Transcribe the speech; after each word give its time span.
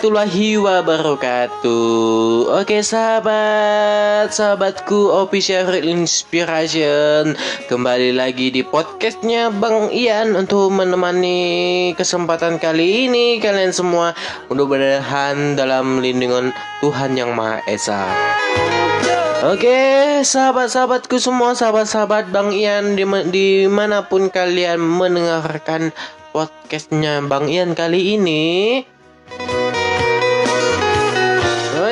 Warahmatullahi 0.00 0.56
wabarakatuh. 0.56 1.84
Oke 2.56 2.80
sahabat 2.80 4.32
Sahabatku 4.32 5.12
Official 5.12 5.76
Inspiration. 5.76 7.36
Kembali 7.68 8.16
lagi 8.16 8.48
di 8.48 8.64
podcastnya 8.64 9.52
Bang 9.52 9.92
Ian 9.92 10.40
Untuk 10.40 10.72
menemani 10.72 11.92
kesempatan 12.00 12.56
kali 12.56 13.12
ini 13.12 13.44
Kalian 13.44 13.76
semua. 13.76 14.16
Mudah-mudahan 14.48 15.60
dalam 15.60 16.00
lindungan 16.00 16.56
Tuhan 16.80 17.20
Yang 17.20 17.36
Maha 17.36 17.60
Esa. 17.68 18.00
Oke, 19.52 20.24
sahabat-sahabatku 20.24 21.20
semua, 21.20 21.52
sahabat-sahabat 21.52 22.32
Bang 22.32 22.56
Ian 22.56 22.96
di 23.28 23.68
mana 23.68 24.08
pun 24.08 24.32
kalian 24.32 24.80
mendengarkan 24.80 25.92
podcastnya 26.32 27.20
Bang 27.20 27.52
Ian 27.52 27.76
kali 27.76 28.16
ini. 28.16 28.48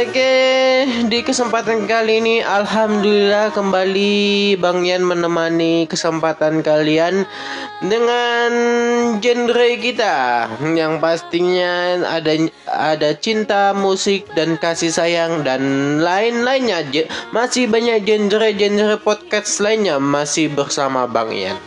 Oke, 0.08 0.88
di 1.12 1.20
kesempatan 1.20 1.84
kali 1.84 2.24
ini 2.24 2.41
Alhamdulillah 2.41 3.52
kembali 3.52 4.56
Bang 4.56 4.80
Yan 4.88 5.04
menemani 5.04 5.84
kesempatan 5.84 6.64
kalian 6.64 7.28
dengan 7.84 8.50
genre 9.20 9.69
kita 9.76 10.48
yang 10.64 10.96
pastinya 10.96 12.00
ada 12.08 12.41
ada 12.64 13.12
cinta, 13.20 13.76
musik 13.76 14.24
dan 14.32 14.56
kasih 14.56 14.96
sayang 14.96 15.44
dan 15.44 15.60
lain-lainnya. 16.00 16.88
Masih 17.36 17.69
banyak 17.69 18.08
genre-genre 18.08 18.96
podcast 19.04 19.60
lainnya 19.60 20.00
masih 20.00 20.48
bersama 20.48 21.04
Bang 21.04 21.36
Yan. 21.36 21.60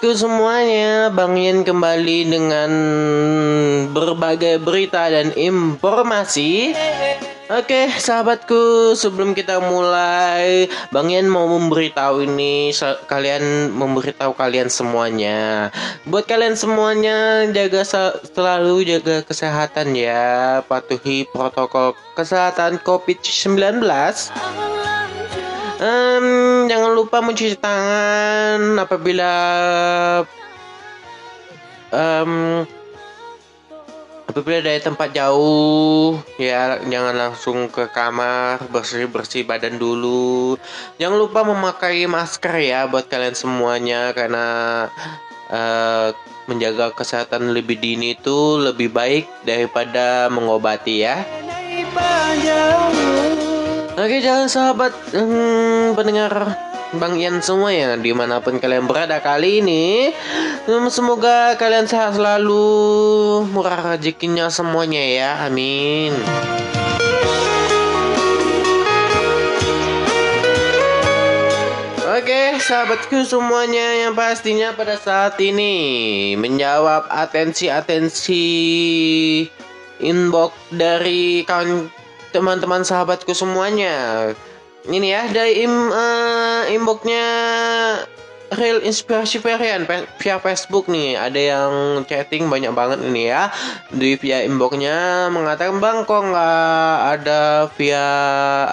Sahabatku 0.00 0.16
semuanya, 0.16 1.12
Bang 1.12 1.36
Yen 1.36 1.60
kembali 1.60 2.32
dengan 2.32 2.72
berbagai 3.92 4.56
berita 4.56 5.12
dan 5.12 5.28
informasi. 5.36 6.72
Oke, 7.52 7.92
sahabatku, 8.00 8.96
sebelum 8.96 9.36
kita 9.36 9.60
mulai, 9.60 10.72
Bang 10.88 11.12
Yen 11.12 11.28
mau 11.28 11.44
memberitahu 11.44 12.24
ini 12.24 12.72
kalian 13.12 13.76
memberitahu 13.76 14.32
kalian 14.40 14.72
semuanya. 14.72 15.68
Buat 16.08 16.24
kalian 16.32 16.56
semuanya 16.56 17.44
jaga 17.52 17.84
selalu 18.24 18.88
jaga 18.88 19.20
kesehatan 19.20 19.92
ya, 19.92 20.64
patuhi 20.64 21.28
protokol 21.28 21.92
kesehatan 22.16 22.80
COVID-19 22.88 23.84
um, 25.80 26.28
jangan 26.70 26.94
lupa 26.94 27.18
mencuci 27.18 27.58
tangan 27.58 28.78
apabila 28.78 29.32
um, 31.90 32.62
apabila 34.30 34.62
dari 34.62 34.78
tempat 34.78 35.10
jauh. 35.10 36.14
Ya 36.38 36.78
jangan 36.86 37.18
langsung 37.18 37.66
ke 37.66 37.90
kamar 37.90 38.62
bersih 38.70 39.10
bersih 39.10 39.42
badan 39.42 39.82
dulu. 39.82 40.54
Jangan 41.02 41.18
lupa 41.18 41.42
memakai 41.42 42.06
masker 42.06 42.54
ya 42.62 42.86
buat 42.86 43.10
kalian 43.10 43.34
semuanya 43.34 44.14
karena 44.14 44.46
uh, 45.50 46.14
menjaga 46.46 46.94
kesehatan 46.94 47.50
lebih 47.50 47.82
dini 47.82 48.14
itu 48.14 48.62
lebih 48.62 48.94
baik 48.94 49.26
daripada 49.42 50.30
mengobati 50.30 51.02
ya. 51.02 51.26
Oke 54.00 54.24
jangan 54.24 54.48
sahabat 54.48 54.96
hmm, 55.12 55.92
pendengar 55.92 56.56
Bang 56.96 57.20
Ian 57.20 57.44
semua 57.44 57.68
ya 57.68 58.00
di 58.00 58.16
mana 58.16 58.40
pun 58.40 58.56
kalian 58.56 58.88
berada 58.88 59.20
kali 59.20 59.60
ini. 59.60 60.08
Hmm, 60.64 60.88
Semoga 60.88 61.52
kalian 61.60 61.84
sehat 61.84 62.16
selalu 62.16 62.64
Murah 63.52 63.92
rezekinya 63.92 64.48
semuanya 64.48 65.04
ya 65.04 65.44
Amin. 65.44 66.16
Oke 72.08 72.56
sahabatku 72.56 73.20
semuanya 73.28 74.08
yang 74.08 74.16
pastinya 74.16 74.72
pada 74.72 74.96
saat 74.96 75.36
ini 75.44 76.32
Menjawab 76.40 77.04
atensi-atensi 77.12 78.48
inbox 80.00 80.56
dari 80.72 81.44
kawan 81.44 81.99
teman-teman 82.30 82.82
sahabatku 82.86 83.34
semuanya. 83.34 84.30
Ini 84.88 85.08
ya 85.12 85.22
dari 85.28 85.62
im, 85.68 85.74
uh, 85.92 86.64
inboxnya 86.72 87.26
Real 88.50 88.82
Inspirasi 88.82 89.38
Varian 89.38 89.86
via 90.18 90.36
Facebook 90.42 90.90
nih 90.90 91.14
ada 91.14 91.38
yang 91.38 91.72
chatting 92.10 92.50
banyak 92.50 92.74
banget 92.74 92.98
ini 93.06 93.30
ya 93.30 93.46
di 93.94 94.18
via 94.18 94.42
inboxnya 94.42 95.30
mengatakan 95.30 95.78
bang 95.78 96.02
kok 96.02 96.22
nggak 96.34 96.96
ada 97.14 97.70
via 97.78 98.06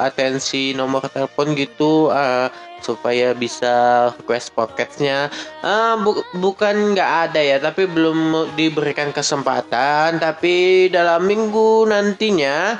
atensi 0.01 0.73
nomor 0.73 1.05
telepon 1.13 1.53
gitu 1.53 2.09
uh, 2.09 2.49
supaya 2.81 3.33
bisa 3.33 4.09
request 4.17 4.53
pocketnya. 4.53 5.29
Uh, 5.63 5.99
bu 6.01 6.11
bukan 6.37 6.95
nggak 6.95 7.11
ada 7.31 7.41
ya 7.41 7.57
tapi 7.59 7.89
belum 7.89 8.51
diberikan 8.55 9.11
kesempatan. 9.11 10.19
Tapi 10.21 10.87
dalam 10.91 11.25
minggu 11.25 11.87
nantinya 11.87 12.77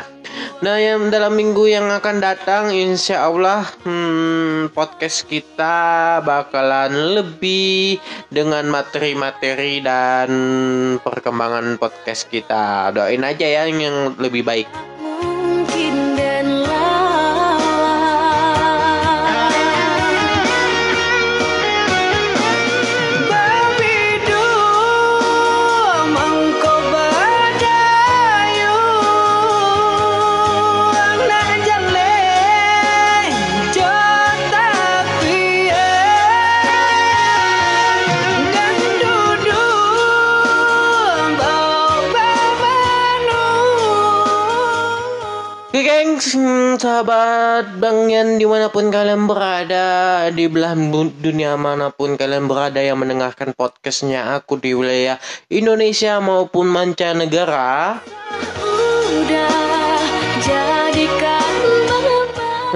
nah 0.57 0.75
yang 0.81 1.13
dalam 1.13 1.37
minggu 1.37 1.69
yang 1.69 1.87
akan 1.87 2.17
datang 2.17 2.73
insya 2.73 3.29
Allah 3.29 3.61
hmm, 3.85 4.73
podcast 4.73 5.29
kita 5.29 6.17
bakalan 6.25 7.13
lebih 7.13 8.01
dengan 8.33 8.65
materi-materi 8.65 9.79
dan 9.85 10.29
perkembangan 10.99 11.77
podcast 11.77 12.25
kita. 12.27 12.89
Doain 12.89 13.21
aja 13.21 13.45
ya 13.45 13.63
yang 13.69 14.17
lebih 14.17 14.41
baik 14.41 14.96
sahabat 46.77 47.81
Bang 47.81 48.05
Yan 48.13 48.37
di 48.37 48.45
mana 48.45 48.69
pun 48.69 48.93
kalian 48.93 49.25
berada 49.25 50.29
di 50.29 50.45
belahan 50.45 50.93
dunia 51.17 51.57
mana 51.57 51.89
pun 51.89 52.13
kalian 52.13 52.45
berada 52.45 52.77
yang 52.77 53.01
mendengarkan 53.01 53.57
podcastnya 53.57 54.37
aku 54.37 54.61
di 54.61 54.77
wilayah 54.77 55.17
Indonesia 55.49 56.21
maupun 56.21 56.69
mancanegara. 56.69 57.97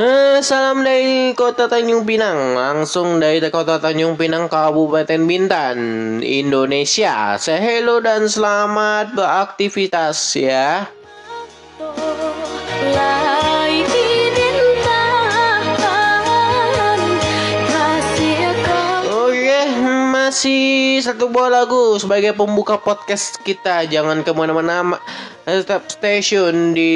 Eh, 0.02 0.40
salam 0.42 0.82
dari 0.82 1.38
kota 1.38 1.70
Tanjung 1.70 2.08
Pinang 2.08 2.58
Langsung 2.58 3.22
dari 3.22 3.44
kota 3.54 3.78
Tanjung 3.78 4.18
Pinang 4.18 4.48
Kabupaten 4.48 5.20
Bintan 5.28 5.78
Indonesia 6.24 7.36
Say 7.36 7.60
hello 7.60 8.00
dan 8.00 8.26
selamat 8.26 9.14
beraktivitas 9.14 10.18
ya 10.40 10.90
masih 20.32 21.04
satu 21.04 21.28
buah 21.28 21.52
lagu 21.52 22.00
sebagai 22.00 22.32
pembuka 22.32 22.80
podcast 22.80 23.36
kita. 23.44 23.84
Jangan 23.84 24.24
ke 24.24 24.32
mana-mana, 24.32 24.96
tetap 25.44 25.92
station 25.92 26.72
di 26.72 26.96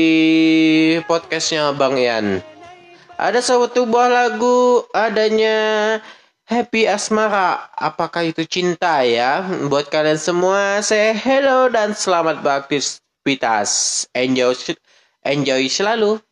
podcastnya 1.04 1.76
Bang 1.76 2.00
Ian. 2.00 2.40
Ada 3.20 3.44
satu 3.44 3.92
buah 3.92 4.08
lagu 4.08 4.88
adanya 4.96 6.00
happy 6.48 6.88
asmara. 6.88 7.68
Apakah 7.76 8.24
itu 8.24 8.48
cinta 8.48 9.04
ya? 9.04 9.44
Buat 9.68 9.92
kalian 9.92 10.16
semua, 10.16 10.80
saya 10.80 11.12
hello 11.12 11.68
dan 11.68 11.92
selamat 11.92 12.40
beraktivitas. 12.40 14.08
Enjoy, 14.16 14.56
enjoy 15.28 15.68
selalu. 15.68 16.24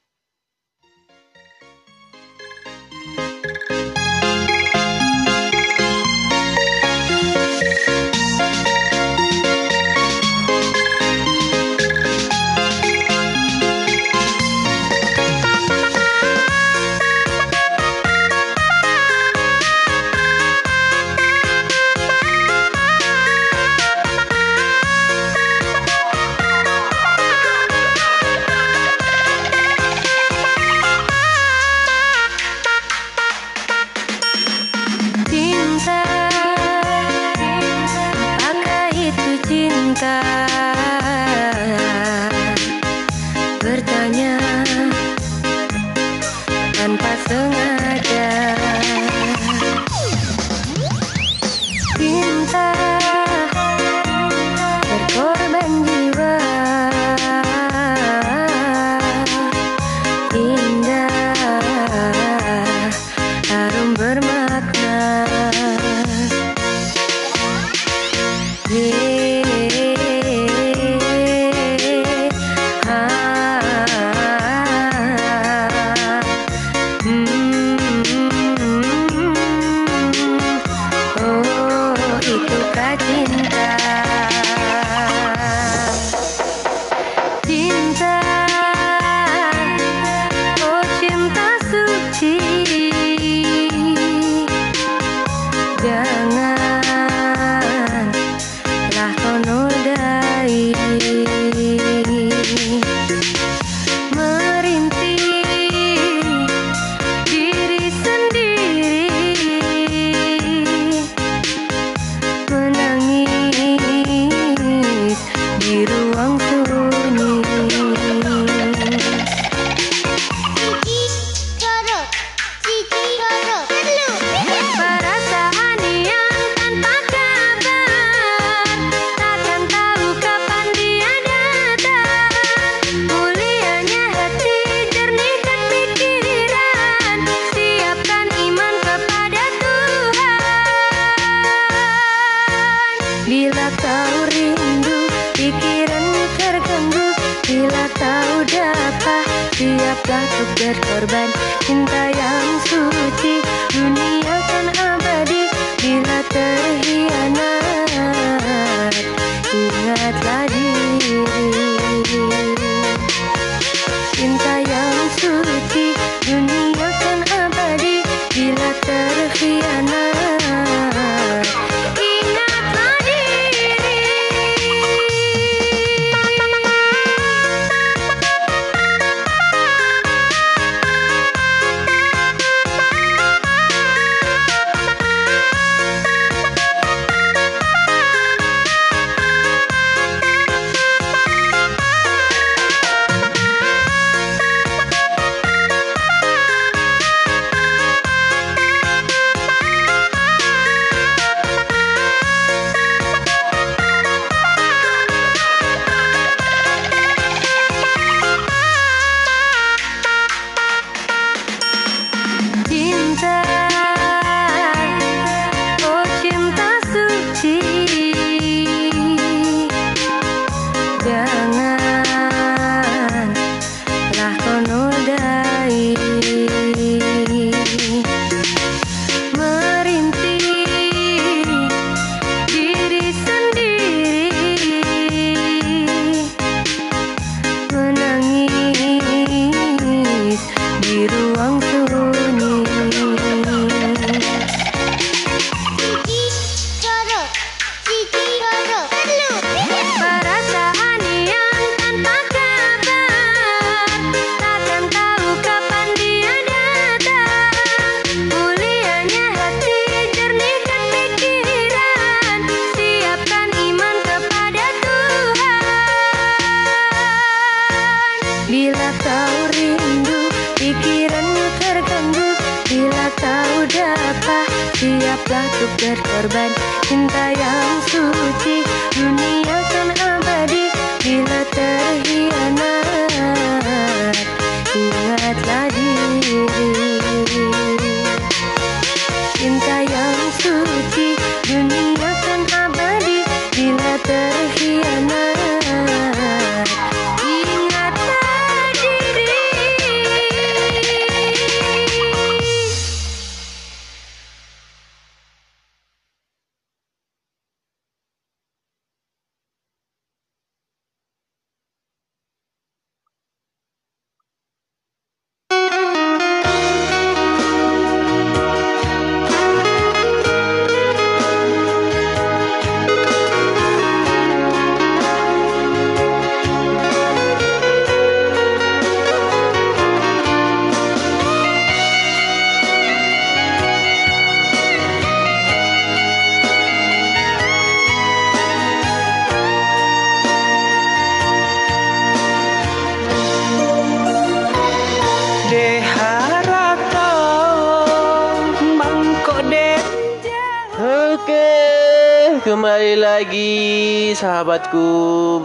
Sahabatku, 354.34 354.90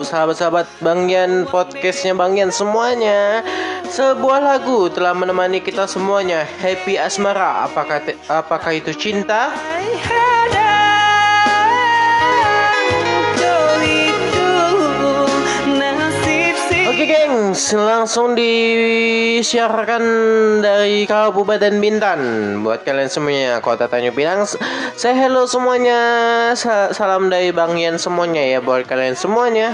sahabat-sahabat 0.00 0.64
Bang 0.80 1.12
Yan 1.12 1.44
podcastnya 1.44 2.16
Bang 2.16 2.40
Yan 2.40 2.48
semuanya. 2.48 3.44
Sebuah 3.84 4.40
lagu 4.40 4.88
telah 4.88 5.12
menemani 5.12 5.60
kita 5.60 5.84
semuanya. 5.84 6.48
Happy 6.64 6.96
Asmara, 6.96 7.68
apakah 7.68 8.00
apakah 8.32 8.72
itu 8.72 8.96
cinta? 8.96 9.52
Oke 9.52 10.27
gengs, 17.08 17.72
langsung 17.72 18.36
disiarkan 18.36 20.04
dari 20.60 21.08
Kabupaten 21.08 21.80
Bintan. 21.80 22.20
Buat 22.60 22.84
kalian 22.84 23.08
semuanya, 23.08 23.64
Kota 23.64 23.88
Tanjung 23.88 24.12
Pinang 24.12 24.44
Saya 24.92 25.16
hello 25.16 25.48
semuanya, 25.48 26.52
salam 26.92 27.32
dari 27.32 27.48
Bang 27.48 27.80
Yan 27.80 27.96
semuanya 27.96 28.44
ya 28.44 28.60
buat 28.60 28.84
kalian 28.84 29.16
semuanya. 29.16 29.72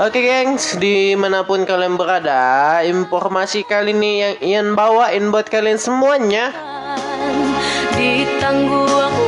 Oke 0.00 0.24
gengs, 0.24 0.80
di 0.80 1.12
mana 1.12 1.44
pun 1.44 1.68
kalian 1.68 2.00
berada 2.00 2.80
Informasi 2.80 3.68
kali 3.68 3.92
ini 3.92 4.24
yang 4.24 4.36
Ian 4.40 4.72
bawain 4.72 5.28
buat 5.28 5.52
kalian 5.52 5.76
semuanya. 5.76 6.56
Di 7.92 8.24
tangguh 8.40 9.21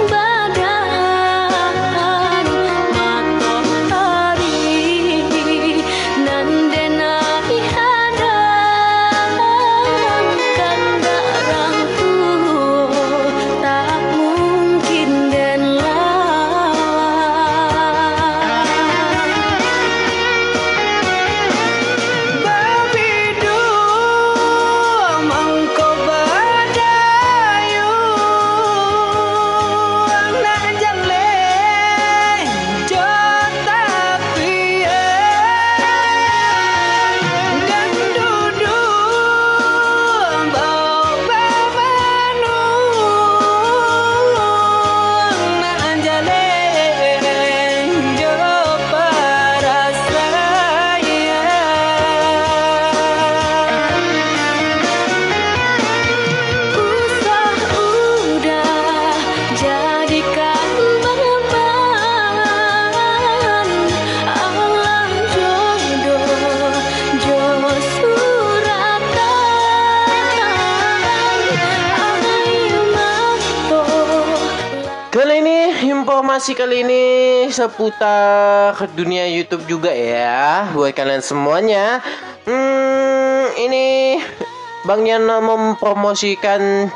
informasi 76.35 76.59
kali 76.59 76.83
ini 76.83 77.05
seputar 77.47 78.75
dunia 78.99 79.23
YouTube 79.31 79.71
juga 79.71 79.95
ya 79.95 80.67
buat 80.75 80.91
kalian 80.91 81.23
semuanya. 81.23 82.03
Hmm, 82.43 83.55
ini 83.55 84.19
Bang 84.83 85.07
Yan 85.07 85.31
mempromosikan 85.31 86.91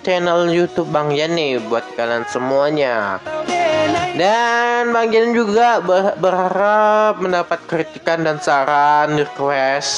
channel 0.00 0.48
YouTube 0.48 0.88
Bang 0.88 1.12
Yan 1.12 1.36
nih 1.36 1.60
buat 1.68 1.84
kalian 1.92 2.24
semuanya. 2.32 3.20
Dan 4.16 4.96
Bang 4.96 5.12
Yan 5.12 5.36
juga 5.36 5.84
berharap 6.16 7.20
mendapat 7.20 7.60
kritikan 7.68 8.24
dan 8.24 8.40
saran 8.40 9.12
request 9.12 9.92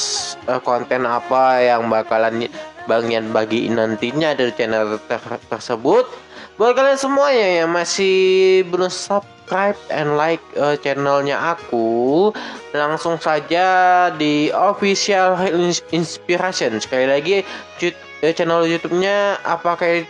uh, 0.50 0.58
konten 0.58 1.06
apa 1.06 1.62
yang 1.62 1.86
bakalan 1.86 2.50
Bang 2.90 3.06
Yan 3.14 3.30
bagiin 3.30 3.78
nantinya 3.78 4.34
dari 4.34 4.50
channel 4.58 4.98
ter 5.06 5.22
tersebut 5.46 6.31
buat 6.61 6.76
kalian 6.76 7.00
semuanya 7.00 7.49
yang 7.64 7.71
masih 7.73 8.16
belum 8.68 8.92
subscribe 8.92 9.78
and 9.88 10.21
like 10.21 10.42
uh, 10.61 10.76
channelnya 10.80 11.40
aku 11.40 12.30
langsung 12.76 13.16
saja 13.16 14.09
di 14.12 14.52
official 14.52 15.40
inspiration. 15.92 16.76
Sekali 16.76 17.06
lagi 17.09 17.37
uh, 17.80 18.32
channel 18.37 18.68
YouTube-nya 18.68 19.40
apa 19.44 19.80
kayak 19.80 20.04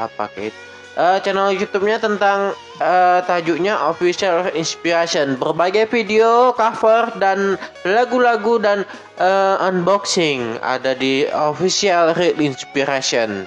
apa 0.00 0.28
kayak 0.32 0.56
uh, 0.96 1.20
channel 1.20 1.52
YouTube-nya 1.52 2.00
tentang 2.00 2.56
uh, 2.80 3.20
tajuknya 3.28 3.76
official 3.76 4.48
inspiration. 4.56 5.36
Berbagai 5.36 5.92
video 5.92 6.56
cover 6.56 7.12
dan 7.20 7.60
lagu-lagu 7.84 8.56
dan 8.60 8.88
uh, 9.20 9.60
unboxing 9.60 10.56
ada 10.64 10.96
di 10.96 11.28
official 11.28 12.16
inspiration 12.40 13.44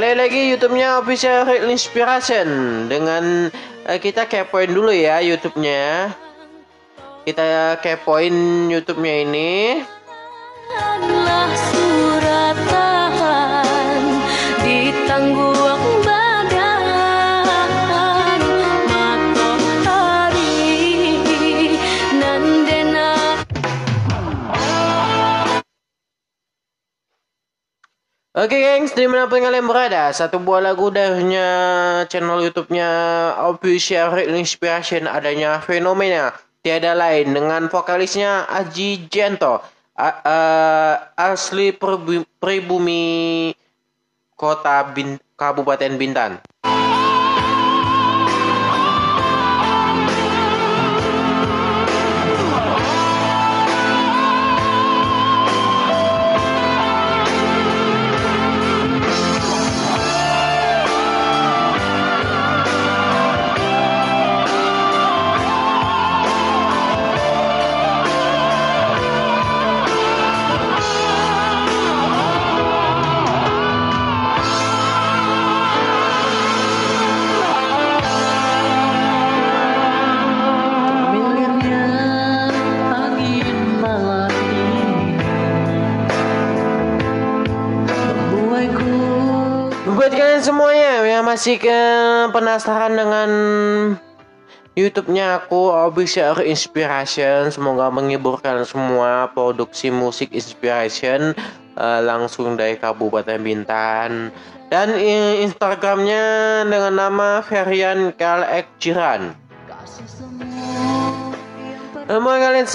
Sekali 0.00 0.16
lagi 0.16 0.40
YouTube-nya 0.56 0.96
Official 1.04 1.44
Real 1.44 1.68
Inspiration 1.68 2.48
dengan 2.88 3.52
uh, 3.84 3.98
kita 4.00 4.24
kepoin 4.24 4.72
dulu 4.72 4.88
ya 4.88 5.20
YouTube-nya. 5.20 6.16
Kita 7.28 7.76
kepoin 7.84 8.32
YouTube-nya 8.72 9.14
ini. 9.28 9.84
Adalah 10.72 11.52
suratan 11.52 12.99
Oke 28.40 28.56
okay, 28.56 28.80
gengs, 28.80 28.96
di 28.96 29.04
mana 29.04 29.28
pun 29.28 29.44
kalian 29.44 29.68
berada, 29.68 30.08
satu 30.16 30.40
buah 30.40 30.64
lagu 30.64 30.88
darinya 30.88 31.44
channel 32.08 32.40
YouTube-nya 32.40 32.88
Official 33.52 34.16
Inspiration 34.32 35.04
adanya 35.04 35.60
fenomena 35.60 36.32
tiada 36.64 36.96
lain 36.96 37.36
dengan 37.36 37.68
vokalisnya 37.68 38.48
Aji 38.48 39.12
Jento, 39.12 39.60
uh, 39.60 40.94
asli 41.20 41.76
pribumi 42.40 43.52
kota 44.40 44.88
Bin 44.88 45.20
Kabupaten 45.36 46.00
Bintan. 46.00 46.40
Semuanya 90.40 91.04
yang 91.04 91.24
masih 91.28 91.60
ke 91.60 91.80
penasaran 92.32 92.96
dengan 92.96 93.30
YouTube-nya 94.72 95.44
aku 95.44 95.68
Official 95.68 96.40
Inspiration. 96.40 97.52
Semoga 97.52 97.92
menghibur 97.92 98.40
kalian 98.40 98.64
semua 98.64 99.28
produksi 99.36 99.92
musik 99.92 100.32
inspiration 100.32 101.36
uh, 101.76 102.00
langsung 102.00 102.56
dari 102.56 102.80
Kabupaten 102.80 103.36
Bintan. 103.44 104.32
Dan 104.72 104.96
Instagramnya 105.44 106.64
dengan 106.64 106.94
nama 106.96 107.44
Ferian 107.44 108.14
Kalek 108.16 108.70
Jiran 108.80 109.49
Mau 112.10 112.34
kalian 112.34 112.66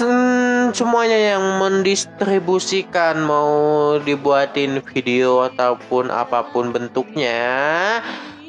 semuanya 0.72 1.36
yang 1.36 1.60
mendistribusikan 1.60 3.20
mau 3.20 3.52
dibuatin 4.00 4.80
video 4.80 5.44
ataupun 5.44 6.08
apa 6.08 6.48
pun 6.48 6.72
bentuknya 6.72 7.44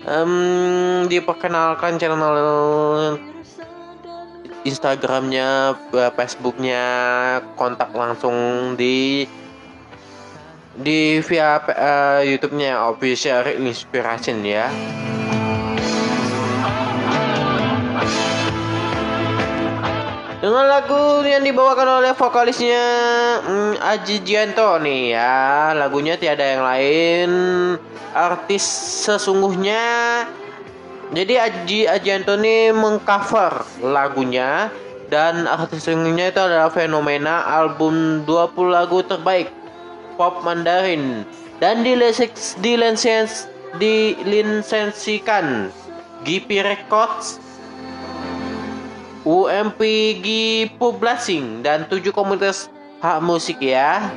um, 0.08 1.04
diperkenalkan 1.12 2.00
channel 2.00 3.20
Instagramnya, 4.64 5.76
Facebooknya, 6.16 6.86
kontak 7.60 7.92
langsung 7.92 8.80
di 8.80 9.28
di 10.72 11.20
via 11.20 11.60
uh, 11.68 12.24
YouTube-nya 12.24 12.88
Official 12.88 13.60
Inspiration 13.60 14.40
ya. 14.48 14.72
Dengan 20.48 20.64
lagu 20.64 21.28
yang 21.28 21.44
dibawakan 21.44 22.00
oleh 22.00 22.16
vokalisnya 22.16 22.80
hmm, 23.44 23.84
Aji 23.84 24.24
Jianto 24.24 24.80
nih 24.80 25.12
ya. 25.12 25.76
Lagunya 25.76 26.16
tiada 26.16 26.40
yang 26.40 26.64
lain. 26.64 27.30
Artis 28.16 28.64
sesungguhnya. 29.04 30.24
Jadi 31.12 31.36
Aji 31.36 31.80
Ajianto 31.92 32.40
ini 32.40 32.72
mengcover 32.72 33.68
lagunya. 33.84 34.72
Dan 35.12 35.52
artis 35.52 35.84
sesungguhnya 35.84 36.32
itu 36.32 36.40
adalah 36.40 36.72
fenomena 36.72 37.44
album 37.44 38.24
20 38.24 38.72
lagu 38.72 39.04
terbaik 39.04 39.52
Pop 40.16 40.48
Mandarin. 40.48 41.28
Dan 41.60 41.84
dilisens, 41.84 43.52
dilisensikan 43.76 45.76
GP 46.24 46.64
Records 46.64 47.44
UMPG 49.28 50.28
Publishing 50.80 51.60
dan 51.60 51.84
tujuh 51.92 52.16
komunitas 52.16 52.72
hak 53.04 53.20
musik 53.20 53.60
ya. 53.60 54.08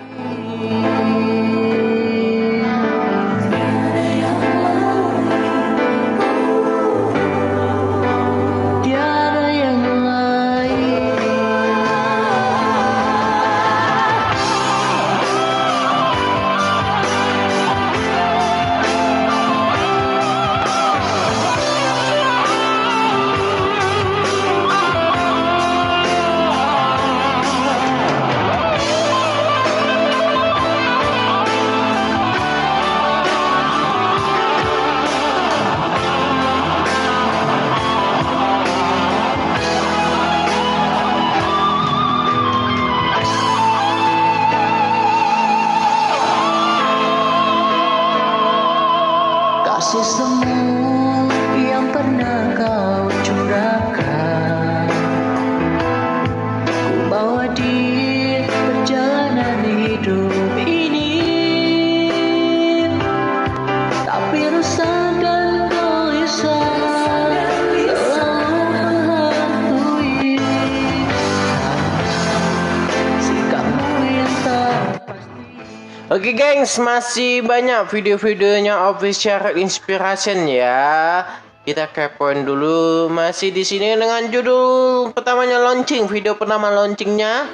Oke 76.20 76.36
gengs, 76.36 76.76
masih 76.76 77.40
banyak 77.40 77.88
video-videonya 77.88 78.92
official 78.92 79.56
inspiration 79.56 80.44
ya. 80.44 81.24
Kita 81.64 81.88
kepoin 81.88 82.44
dulu 82.44 83.08
masih 83.08 83.48
di 83.48 83.64
sini 83.64 83.96
dengan 83.96 84.28
judul 84.28 85.16
pertamanya 85.16 85.56
launching, 85.64 86.04
video 86.12 86.36
pertama 86.36 86.68
launchingnya. 86.68 87.48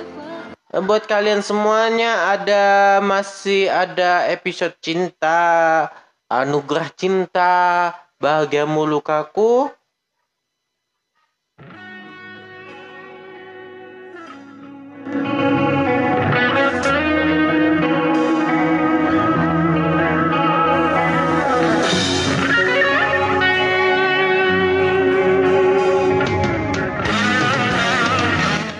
Buat 0.82 1.06
kalian 1.06 1.46
semuanya 1.46 2.34
ada 2.34 2.98
masih 3.06 3.70
ada 3.70 4.26
episode 4.34 4.74
cinta, 4.82 5.86
anugerah 6.26 6.90
cinta, 6.98 7.94
bahagia 8.18 8.66
mulukaku, 8.66 9.70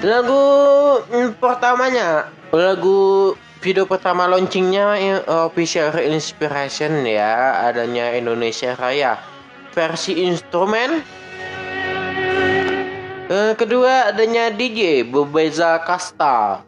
lagu 0.07 0.43
mm, 1.11 1.43
pertamanya. 1.43 2.31
Lagu 2.55 3.35
video 3.59 3.91
pertama 3.91 4.31
launchingnya 4.31 4.87
official 5.27 5.99
inspiration 5.99 7.03
ya 7.03 7.67
adanya 7.67 8.15
Indonesia 8.15 8.79
Raya. 8.79 9.19
Versi 9.75 10.25
instrumen. 10.25 11.03
Uh, 13.27 13.53
kedua 13.59 14.15
adanya 14.15 14.55
DJ 14.55 15.03
Bebeza 15.03 15.83
Kasta. 15.83 16.63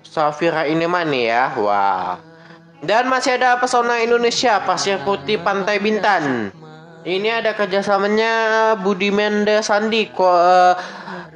Safira 0.00 0.66
Inemani 0.66 1.28
ya 1.28 1.54
wah. 1.60 2.18
Dan 2.80 3.12
masih 3.12 3.36
ada 3.36 3.60
pesona 3.60 4.00
Indonesia 4.00 4.56
Pasir 4.64 4.98
Putih 5.04 5.36
Pantai 5.38 5.78
Bintan. 5.78 6.48
Ini 7.04 7.44
ada 7.44 7.52
kerjasamanya 7.52 8.32
Budi 8.80 9.12
Mendes 9.12 9.68
Sandi 9.68 10.08
ko, 10.08 10.24
uh, 10.26 10.74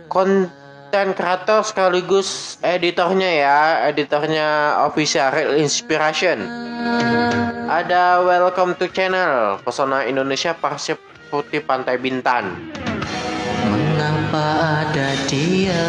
kon 0.08 0.48
konten 0.94 1.18
kreator 1.18 1.66
sekaligus 1.66 2.54
editornya 2.62 3.26
ya 3.26 3.58
editornya 3.90 4.78
official 4.86 5.26
Real 5.34 5.58
Inspiration. 5.58 6.38
Ada 7.66 8.22
welcome 8.22 8.78
to 8.78 8.86
channel 8.86 9.58
pesona 9.66 10.06
Indonesia 10.06 10.54
Persib 10.54 11.02
Putih 11.34 11.66
Pantai 11.66 11.98
Bintan. 11.98 12.70
Mengapa 13.66 14.46
ada 14.86 15.18
dia? 15.26 15.82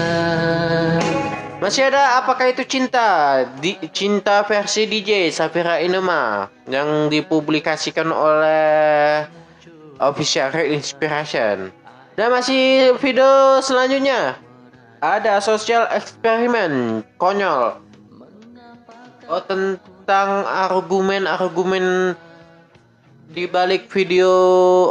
Masih 1.62 1.86
ada 1.86 2.18
apakah 2.26 2.50
itu 2.50 2.66
cinta? 2.66 3.46
Di 3.62 3.78
cinta 3.94 4.42
versi 4.42 4.90
DJ 4.90 5.30
Safira 5.30 5.86
Inema 5.86 6.50
yang 6.66 7.14
dipublikasikan 7.14 8.10
oleh 8.10 9.22
official 10.02 10.50
Real 10.50 10.74
Inspiration. 10.74 11.70
Dan 12.18 12.34
masih 12.34 12.98
video 12.98 13.62
selanjutnya 13.62 14.42
ada 15.06 15.38
sosial 15.38 15.86
eksperimen 15.94 17.06
konyol. 17.22 17.78
Oh 19.30 19.42
tentang 19.46 20.46
argumen-argumen 20.46 22.18
di 23.30 23.46
balik 23.46 23.86
video 23.90 24.30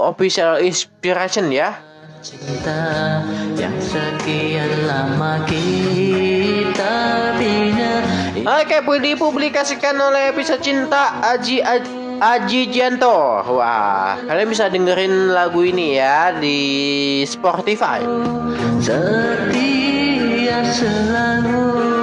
official 0.07 0.62
inspiration 0.62 1.50
ya. 1.50 1.79
Cinta 2.22 3.22
yang 3.59 3.74
sekian 3.83 4.87
lama 4.87 5.42
kita 5.46 6.94
bina. 7.38 8.03
Oke, 8.44 8.81
okay, 8.81 8.98
dipublikasikan 9.03 9.94
oleh 9.98 10.35
episode 10.35 10.62
cinta 10.62 11.20
Aji 11.22 11.62
Aji, 11.62 12.04
Aji 12.20 12.70
Janto. 12.70 13.42
Wah, 13.59 14.18
kalian 14.22 14.48
bisa 14.50 14.70
dengerin 14.70 15.33
lagu 15.35 15.62
ini 15.62 15.98
ya 15.98 16.35
di 16.35 16.59
Spotify. 17.27 18.03
Setia 18.79 20.61
selalu 20.62 21.93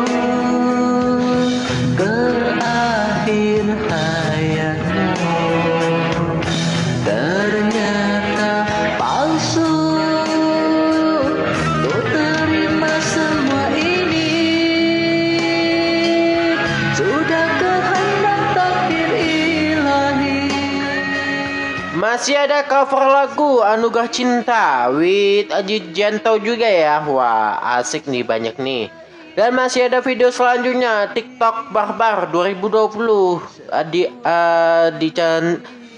Masih 22.22 22.38
ada 22.38 22.62
cover 22.70 23.02
lagu 23.02 23.66
Anugerah 23.66 24.06
Cinta 24.06 24.94
with 24.94 25.50
Ajit 25.50 25.90
Janto 25.90 26.38
juga 26.38 26.70
ya. 26.70 27.02
Wah, 27.02 27.58
asik 27.82 28.06
nih 28.06 28.22
banyak 28.22 28.62
nih. 28.62 28.94
Dan 29.34 29.58
masih 29.58 29.90
ada 29.90 30.06
video 30.06 30.30
selanjutnya 30.30 31.10
TikTok 31.18 31.74
Barbar 31.74 32.30
2020 32.30 33.74
di 33.90 34.06
uh, 34.06 34.94
di 35.02 35.10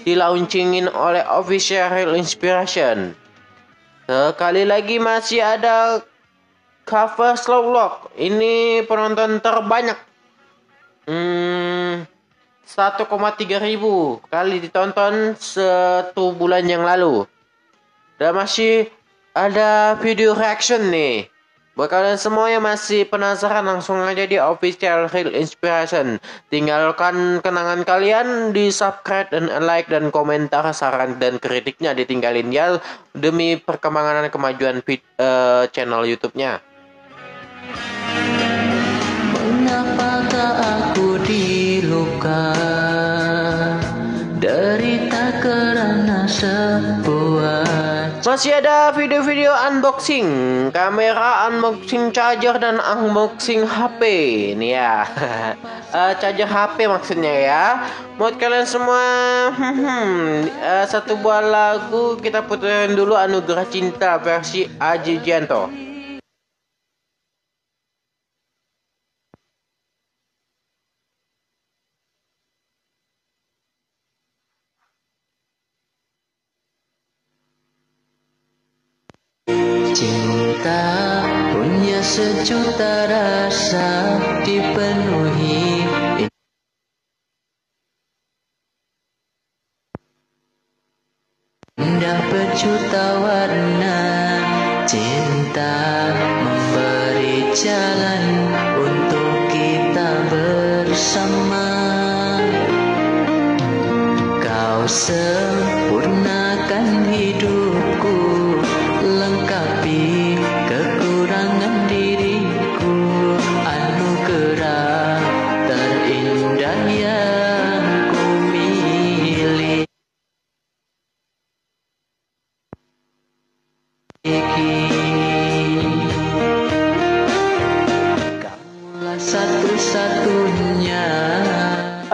di 0.00 0.12
launchingin 0.16 0.88
oleh 0.96 1.20
Official 1.28 2.16
Inspiration. 2.16 3.12
Sekali 4.08 4.64
lagi 4.64 4.96
masih 4.96 5.44
ada 5.44 6.00
cover 6.88 7.36
Slow 7.36 7.68
Lock. 7.68 8.16
Ini 8.16 8.80
penonton 8.88 9.44
terbanyak. 9.44 10.00
Hmm, 11.04 11.53
1,3 12.64 13.06
ribu 13.60 14.18
kali 14.32 14.58
ditonton 14.58 15.36
satu 15.36 16.32
bulan 16.32 16.64
yang 16.64 16.82
lalu. 16.82 17.28
Dan 18.16 18.34
masih 18.34 18.88
ada 19.36 19.98
video 20.00 20.32
reaction 20.32 20.88
nih. 20.88 21.28
Buat 21.74 21.90
kalian 21.90 22.14
semua 22.22 22.46
yang 22.54 22.62
masih 22.62 23.02
penasaran 23.02 23.66
langsung 23.66 23.98
aja 23.98 24.22
di 24.30 24.38
official 24.38 25.10
Real 25.10 25.34
Inspiration. 25.34 26.22
Tinggalkan 26.46 27.42
kenangan 27.42 27.82
kalian 27.82 28.54
di 28.54 28.70
subscribe 28.70 29.26
dan 29.34 29.50
like 29.58 29.90
dan 29.90 30.14
komentar 30.14 30.62
saran 30.70 31.18
dan 31.18 31.42
kritiknya 31.42 31.90
ditinggalin 31.90 32.54
ya 32.54 32.78
demi 33.10 33.58
perkembangan 33.58 34.22
dan 34.22 34.30
kemajuan 34.30 34.76
uh, 35.18 35.66
channel 35.74 36.06
YouTube-nya. 36.06 36.62
Mengapakah 39.34 40.52
aku 40.94 41.18
diluka 42.24 42.42
Derita 44.40 45.40
karena 45.40 46.24
sebuah 46.28 48.24
Masih 48.24 48.56
ada 48.56 48.92
video-video 48.96 49.52
unboxing 49.52 50.28
Kamera 50.72 51.48
unboxing 51.48 52.10
charger 52.10 52.56
dan 52.56 52.80
unboxing 52.80 53.68
HP 53.68 54.02
Ini 54.56 54.68
ya. 54.74 55.04
Uh, 55.92 56.12
Charger 56.20 56.48
HP 56.48 56.88
maksudnya 56.88 57.34
ya. 57.44 57.64
Buat 58.16 58.40
kalian 58.40 58.64
semua 58.64 59.04
uh, 59.52 60.84
Satu 60.92 61.20
buah 61.20 61.44
lagu 61.44 62.16
Kita 62.18 62.44
puterin 62.44 62.96
dulu 62.96 63.14
Anugerah 63.14 63.68
Cinta 63.68 64.16
versi 64.18 64.66
Aji 64.80 65.20
Janto 65.20 65.93
Cinta 79.94 81.22
punya 81.54 82.02
sejuta 82.02 83.06
rasa 83.06 84.18
dipenuhi. 84.42 85.86
Indah 91.78 92.18
berjuta 92.26 93.04
warna 93.22 94.23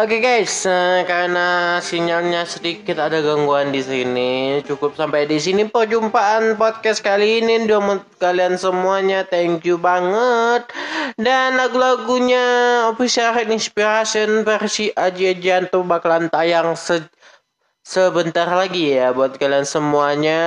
Oke 0.00 0.16
okay 0.16 0.24
guys, 0.24 0.64
uh, 0.64 1.04
karena 1.04 1.76
sinyalnya 1.76 2.48
sedikit 2.48 2.96
ada 2.96 3.20
gangguan 3.20 3.68
di 3.68 3.84
sini, 3.84 4.64
cukup 4.64 4.96
sampai 4.96 5.28
di 5.28 5.36
sini 5.36 5.68
perjumpaan 5.68 6.56
podcast 6.56 7.04
kali 7.04 7.44
ini. 7.44 7.68
Untuk 7.68 8.08
kalian 8.16 8.56
semuanya, 8.56 9.28
thank 9.28 9.60
you 9.68 9.76
banget. 9.76 10.64
Dan 11.20 11.60
lagu-lagunya 11.60 12.40
official 12.88 13.44
inspiration 13.44 14.40
versi 14.40 14.88
Aji 14.88 15.36
Janto 15.36 15.84
bakalan 15.84 16.32
tayang 16.32 16.80
se 16.80 17.04
sebentar 17.84 18.48
lagi 18.48 18.96
ya 18.96 19.12
buat 19.12 19.36
kalian 19.36 19.68
semuanya. 19.68 20.40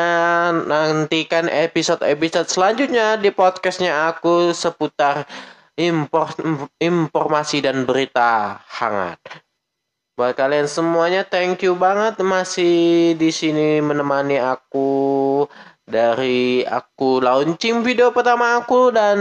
Nantikan 0.65 1.45
episode-episode 1.45 2.49
selanjutnya 2.49 3.21
di 3.21 3.29
podcastnya 3.29 4.09
aku 4.09 4.49
seputar 4.49 5.29
impor, 5.77 6.33
informasi 6.81 7.61
dan 7.65 7.85
berita 7.85 8.61
hangat. 8.81 9.42
Buat 10.23 10.39
kalian 10.39 10.71
semuanya 10.71 11.27
thank 11.27 11.67
you 11.67 11.75
banget 11.75 12.15
masih 12.23 13.11
di 13.19 13.27
sini 13.27 13.83
menemani 13.83 14.39
aku 14.39 15.43
dari 15.83 16.63
aku 16.63 17.19
launching 17.19 17.83
video 17.83 18.15
pertama 18.15 18.55
aku 18.55 18.87
dan 18.95 19.19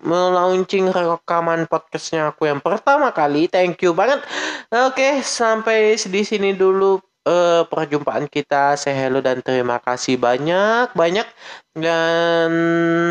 melaunching 0.00 0.88
rekaman 0.88 1.68
podcastnya 1.68 2.32
aku 2.32 2.48
yang 2.48 2.64
pertama 2.64 3.12
kali. 3.12 3.52
Thank 3.52 3.84
you 3.84 3.92
banget. 3.92 4.24
Oke, 4.72 5.20
sampai 5.20 6.00
di 6.00 6.22
sini 6.24 6.56
dulu 6.56 6.96
uh, 7.26 7.66
perjumpaan 7.66 8.28
kita. 8.30 8.76
Saya 8.76 9.08
hello 9.08 9.20
dan 9.24 9.40
terima 9.40 9.80
kasih 9.80 10.20
banyak 10.20 10.92
banyak 10.94 11.26
dan 11.74 12.50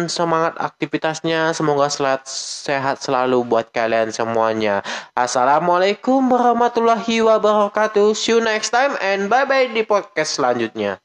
semangat 0.07 0.55
aktivitasnya. 0.57 1.51
Semoga 1.57 1.89
selat, 1.91 2.25
sehat 2.29 3.01
selalu 3.03 3.43
buat 3.45 3.69
kalian 3.73 4.13
semuanya. 4.13 4.85
Assalamualaikum 5.17 6.21
warahmatullahi 6.29 7.25
wabarakatuh. 7.25 8.13
See 8.15 8.37
you 8.37 8.39
next 8.39 8.71
time 8.71 8.95
and 9.01 9.27
bye 9.27 9.45
bye 9.45 9.69
di 9.69 9.83
podcast 9.83 10.37
selanjutnya. 10.37 11.01